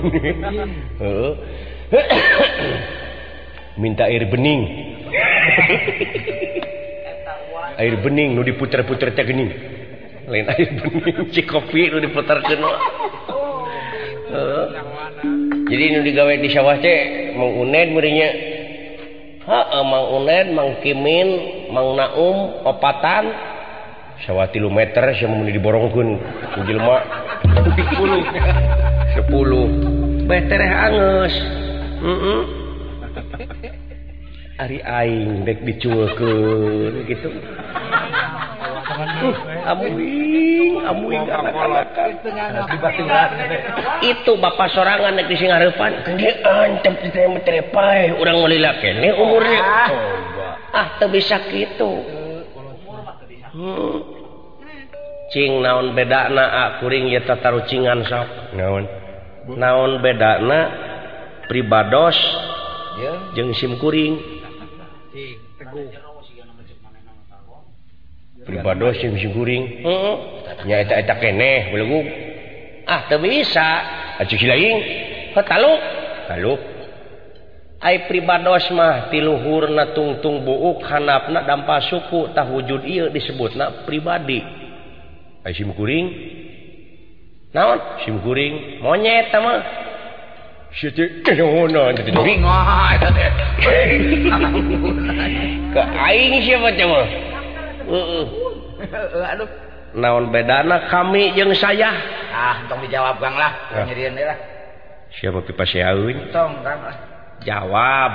Minta 3.78 4.06
air 4.06 4.26
bening. 4.30 4.62
Air 7.78 7.94
bening 8.02 8.34
nu 8.34 8.42
diputer-puter 8.46 9.14
teh 9.14 9.26
gening 9.26 9.77
lain 10.28 10.46
air 10.52 10.68
bening 10.76 11.32
cik 11.32 11.48
kopi 11.48 11.88
nu 11.90 11.98
diputerkeun. 12.04 12.60
oh. 12.60 12.76
jadi 15.68 15.84
nu 15.96 16.00
digawe 16.04 16.34
di 16.38 16.48
sawah 16.52 16.76
teh 16.78 17.32
mang 17.34 17.56
uned 17.56 17.88
meureunnya 17.96 18.30
heeh 19.48 19.82
mang 19.88 20.06
uned 20.20 20.46
mang 20.52 20.68
kimin 20.84 21.28
mang 21.72 21.96
naum 21.96 22.62
opatan. 22.64 23.32
Sawah 24.26 24.50
tilu 24.50 24.66
meter 24.66 25.14
sia 25.14 25.30
mun 25.30 25.46
diborongkeun 25.46 26.08
ku 26.52 26.58
jelema. 26.66 27.06
10 27.46 29.24
10 29.30 30.26
betereh 30.26 30.72
angeus. 30.74 31.34
Heeh 32.02 32.42
ari 34.58 34.82
aing 34.82 35.46
dek 35.46 35.62
dicuekeun 35.62 37.06
gitu. 37.06 37.30
itu 44.02 44.32
Bapak 44.38 44.68
sorangan 44.74 45.14
negeri 45.14 45.36
Singarpan 45.38 45.92
orang 48.18 48.36
mulailah 48.38 48.74
kene 48.82 49.10
umurnya 49.14 49.62
ah 50.74 50.86
tuh 50.98 51.08
bisa 51.10 51.38
gitu 51.50 52.02
Cing 55.28 55.60
naon 55.60 55.92
beda 55.92 56.32
na 56.32 56.80
kuring 56.80 57.12
ya 57.12 57.20
tata 57.20 57.52
rucingan 57.52 58.00
sok 58.08 58.56
naon 58.56 58.88
naon 59.52 60.00
beda 60.00 60.40
na 60.40 60.60
pribados 61.52 62.16
jeng 63.36 63.52
sim 63.52 63.76
kuring 63.76 64.16
teguh 65.60 66.07
pribados 68.48 68.96
jeung 68.96 69.20
simkuring 69.20 69.84
heeh 69.84 70.16
nya 70.64 70.80
eta 70.80 70.94
eta 71.04 71.14
keneh 71.20 71.68
belegu 71.68 72.00
ah 72.88 73.04
teu 73.06 73.20
bisa. 73.20 73.68
Atuh 74.18 74.34
silaing 74.34 74.76
heuh 75.36 75.44
kalu 75.46 75.72
taluk 76.26 76.58
ai 77.78 78.10
pribados 78.10 78.66
mah 78.74 79.12
ti 79.12 79.22
luhurna 79.22 79.94
tungtung 79.94 80.42
buuk 80.42 80.82
hanapna 80.82 81.46
dampa 81.46 81.78
suku 81.86 82.34
tah 82.34 82.48
wujud 82.48 82.82
ieu 82.82 83.06
disebutna 83.12 83.86
pribadi. 83.86 84.42
Ai 85.46 85.54
simkuring 85.54 86.06
naon? 87.54 87.78
Simkuring 88.02 88.82
monyet 88.82 89.30
ta 89.30 89.38
mah. 89.38 89.60
Situ 90.68 91.24
kenona 91.24 91.96
teh 91.96 92.04
Bingung 92.12 92.44
ah, 92.44 92.92
teh. 93.00 93.30
ke 95.72 95.80
aing 95.80 96.44
siapa 96.44 96.68
coba 96.76 97.00
Heeh. 97.08 97.27
naon 99.96 100.28
bedana 100.28 100.88
kami 100.92 101.32
jeung 101.32 101.52
saya? 101.56 101.92
Ah 102.28 102.64
tong 102.68 102.84
dijawab 102.84 103.16
Kang 103.20 103.36
lah. 103.36 103.52
Ah. 103.72 103.84
Nyerian 103.88 104.14
lah. 104.16 104.38
Siapa 105.08 105.40
pipa 105.44 105.64
siawin 105.64 106.28
tong 106.30 106.60
Kang 106.60 106.80
lah. 106.84 106.96
Jawab. 107.42 108.12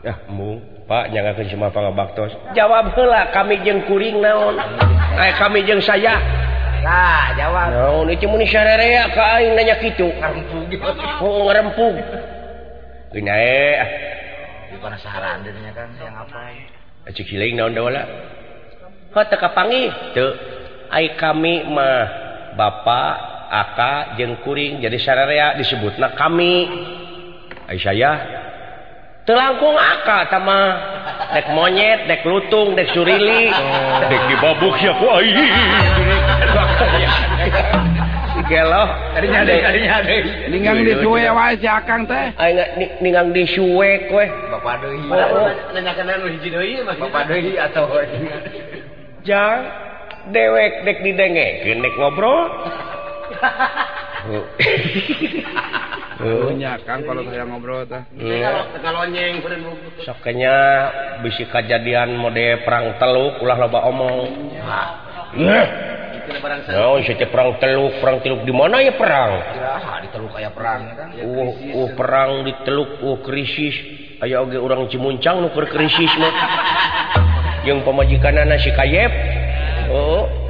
Ya. 0.00 0.14
Mung 0.32 0.64
Pak 0.88 1.12
jangan 1.14 1.38
semua 1.46 1.70
pangabaktos 1.70 2.34
jawab 2.56 2.90
heula 2.98 3.30
kami 3.30 3.62
jeung 3.62 3.86
kuring 3.86 4.18
naon? 4.18 4.58
Hmm. 4.58 5.22
Eh 5.22 5.32
kami 5.38 5.62
jeung 5.62 5.78
saya. 5.78 6.18
Lah 6.82 7.30
jawab. 7.38 7.68
Naon 7.70 8.10
itu 8.10 8.26
mun 8.26 8.42
sarerea 8.42 9.06
ka 9.14 9.38
aing 9.38 9.54
nanya 9.54 9.78
kitu. 9.78 10.10
Ngarempug 10.10 10.66
oh 11.22 11.46
ngarempug. 11.46 11.94
Geunya 13.14 13.34
eh 13.38 13.78
bukan 14.74 14.96
saran 14.98 15.44
dirinya 15.44 15.70
kan 15.76 15.88
yang 16.00 16.16
apa? 16.16 16.56
Acik 17.06 17.28
hiling 17.28 17.54
naon 17.54 17.76
dawala 17.76 18.02
kapangi 19.12 19.90
kami 21.18 21.54
mah 21.70 22.02
Bapak 22.50 23.14
aka 23.50 24.18
jengkuring 24.18 24.82
jadi 24.82 24.98
sararea 24.98 25.46
disebut 25.54 25.98
nah 25.98 26.14
kami 26.18 26.66
saya 27.78 28.40
telangkung 29.30 29.78
aka 29.78 30.26
sama 30.26 30.58
dek 31.30 31.46
monyet 31.54 32.10
dek 32.10 32.26
lutung 32.26 32.74
dek 32.74 32.90
surili. 32.90 33.46
Oh. 33.52 34.02
Dek 34.10 34.22
dibabuk 34.26 34.74
ya 34.82 34.92
kuai 34.98 35.30
gelo 38.50 38.84
tadinya 39.14 39.46
ada 39.46 39.54
tadinya 39.54 39.92
ada 40.02 40.14
ningang 40.50 40.82
di 40.82 40.94
suwe 40.98 41.22
wae 41.30 41.54
si 41.62 41.68
akang 41.70 42.02
teh. 42.10 42.34
Aing 42.34 42.58
ningang 42.98 43.30
di 43.30 43.46
suwe 43.46 44.10
kowe 44.10 44.24
bapak 44.50 44.82
deui. 44.82 45.06
Nanyakeun 45.78 46.10
anu 46.10 46.26
hiji 46.34 46.48
deui 46.50 46.82
bapak 46.82 47.30
deui 47.30 47.54
atau 47.54 47.86
jang 49.24 49.58
dewek 50.28 50.84
dek 50.84 50.98
didenge 51.00 51.48
dek 51.64 51.94
ngobrol. 51.96 52.40
Punya 56.20 56.76
kan 56.84 57.00
kalau 57.08 57.24
saya 57.24 57.48
ngobrol 57.48 57.88
sokenya 60.04 60.56
bisi 61.24 61.48
kejadian 61.48 62.20
mode 62.20 62.60
perang 62.60 63.00
teluk 63.00 63.40
ulah 63.40 63.56
loba 63.56 63.88
omong. 63.88 64.28
Oh, 66.76 67.00
perang 67.32 67.56
teluk. 67.58 67.92
perang 67.98 68.18
teluk 68.20 68.40
di 68.44 68.52
mana 68.52 68.84
ya 68.84 68.92
perang? 68.94 69.32
Di 70.04 70.08
teluk 70.12 70.30
kayak 70.36 70.52
perang 70.52 70.80
uh, 71.16 71.50
uh, 71.56 71.88
perang 71.96 72.44
di 72.44 72.52
teluk 72.68 73.00
uh, 73.00 73.18
krisis. 73.24 73.76
Aya 74.20 74.44
oge 74.44 74.60
orang 74.60 74.84
cimuncang 74.92 75.40
nuker 75.40 75.64
krisis 75.72 76.12
mah. 76.20 76.34
jeung 77.64 77.84
pemajikan 77.84 78.40
anak 78.40 78.60
si 78.62 78.70
kayep. 78.72 79.12
Oh. 79.90 80.40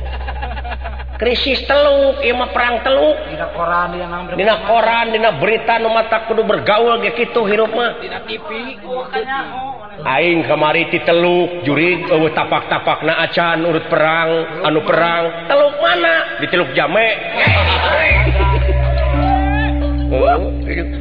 krisis 1.21 1.61
teluk 1.69 2.25
ima 2.25 2.49
perang 2.49 2.81
teluk. 2.81 3.21
Dina 3.29 3.53
koran 3.53 3.93
dina, 3.93 4.19
dina 4.33 4.55
koran 4.65 5.13
dina 5.13 5.31
berita 5.37 5.77
nu 5.77 5.93
mata 5.93 6.25
kudu 6.25 6.49
bergaul 6.49 6.97
ge 7.05 7.13
kitu 7.13 7.45
hirup 7.45 7.69
mah. 7.77 8.01
Dina 8.01 8.25
TV 8.25 8.81
oh, 8.89 9.05
oh. 9.05 10.09
aing 10.09 10.49
kamari 10.49 10.89
ti 10.89 11.05
teluk 11.05 11.61
jurig 11.69 12.09
eueuh 12.09 12.33
tapak-tapakna 12.33 13.21
acan 13.29 13.69
urut 13.69 13.85
perang 13.93 14.65
anu 14.65 14.81
perang. 14.81 15.45
Teluk 15.45 15.77
mana? 15.85 16.41
Di 16.41 16.47
teluk 16.49 16.73
jame. 16.73 17.07
Oh 20.11 20.27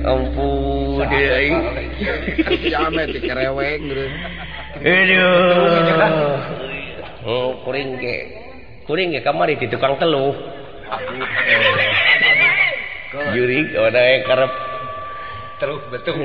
ampun 0.06 1.02
aing. 1.02 1.56
Jame 2.70 3.04
ti 3.10 3.20
kereweng 3.26 3.82
Oh, 7.28 7.60
kuring 7.68 9.12
kamari 9.20 9.60
di 9.60 9.68
tukang 9.68 10.00
teluh. 10.00 10.32
Karep? 14.24 14.52
Terus 15.60 15.82
betul. 15.92 16.16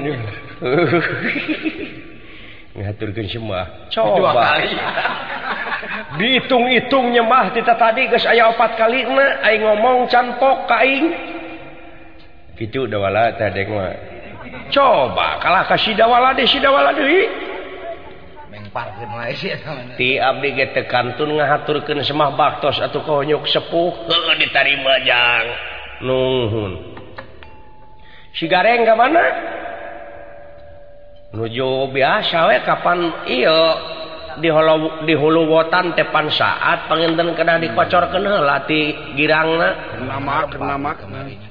Ngaturkan 2.74 3.26
semua. 3.30 3.90
Coba. 3.90 4.62
dihitung-itung 6.14 7.10
nyemah 7.10 7.50
kita 7.54 7.74
tadi 7.74 8.06
guys 8.06 8.26
aya 8.26 8.50
opat 8.50 8.78
kali 8.78 9.02
na 9.04 9.42
aing 9.46 9.62
ngomong 9.62 10.06
canpok 10.06 10.70
kaing 10.70 11.10
gitu 12.54 12.86
dawala 12.86 13.34
tadi 13.34 13.66
mah. 13.66 13.94
Coba 14.70 15.42
kalah 15.42 15.66
kasih 15.66 15.98
dawala 15.98 16.34
deh 16.34 16.46
si 16.46 16.62
dawala 16.62 16.94
deui. 16.94 17.53
ti 19.94 20.18
Abdi 20.18 20.48
get 20.58 20.74
kantun 20.90 21.38
ngahaturkeun 21.38 22.02
semah 22.02 22.34
baktos 22.34 22.82
atau 22.82 23.06
konyuk 23.06 23.46
sepuh 23.46 23.94
ditarima 24.34 24.94
jang. 25.06 25.46
Nuhun. 26.02 26.72
Si 28.34 28.50
gareng 28.50 28.82
ke 28.82 28.94
mana? 28.98 29.24
Nuju 31.34 31.90
biasa 31.90 32.50
we 32.50 32.58
kapan 32.66 32.98
iyo 33.30 33.58
diholo 34.42 35.06
dihuluwotan 35.06 35.94
tepan 35.94 36.30
saat 36.30 36.90
pengenten 36.90 37.34
kena 37.38 37.58
dikocor 37.60 38.10
kena 38.10 38.42
lati 38.42 39.14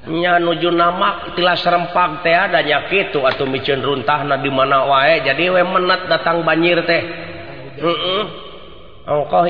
nya 0.03 0.35
nuju 0.39 0.69
nama 0.71 1.31
tilas 1.35 1.63
serempak 1.63 2.23
teh 2.27 2.35
adanya 2.35 2.87
gitu 2.91 3.23
atau 3.23 3.47
micin 3.47 3.79
runtah 3.79 4.27
nah 4.27 4.35
di 4.35 4.51
mana 4.51 4.83
wae 4.83 5.23
jadi 5.23 5.53
we 5.53 5.63
menat 5.63 6.11
datang 6.11 6.43
banjir 6.43 6.83
teh. 6.83 7.01
Mm 7.79 7.97
-mm. 7.97 8.23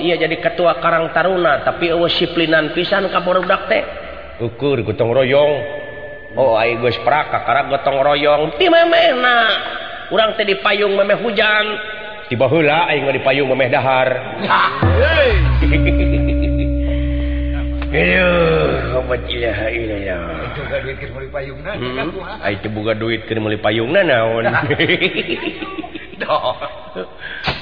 iya 0.01 0.15
jadi 0.17 0.35
ketua 0.41 0.77
Karang 0.81 1.13
Taruna 1.13 1.61
tapi 1.65 1.89
awas 1.89 2.13
siplinan 2.17 2.73
pisan 2.77 3.09
kaburudak 3.09 3.65
teh. 3.69 3.83
Ukur 4.41 4.81
gotong 4.85 5.13
royong. 5.13 5.53
Oh 6.33 6.57
ai 6.57 6.73
geus 6.81 6.97
sepraka 6.97 7.45
karena 7.45 7.69
gotong 7.69 7.97
royong. 8.01 8.41
Ti 8.57 8.65
memena 8.69 9.37
orang 10.09 10.33
teh 10.37 10.45
di 10.45 10.57
payung 10.61 10.97
memeh 10.97 11.17
hujan. 11.17 11.65
cibahula 12.33 12.89
aing 12.89 13.05
di 13.13 13.21
payung 13.25 13.53
memeh 13.53 13.69
dahar 13.69 14.09
Ayo 22.41 22.57
buka 22.73 22.97
duit 22.97 23.29
ke 23.29 23.37
meli 23.37 23.61
payung 23.61 23.93
na 23.93 24.01
naon. 24.01 24.49